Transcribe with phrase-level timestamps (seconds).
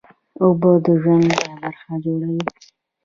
[0.43, 2.43] اوبه د ژوند لویه برخه جوړوي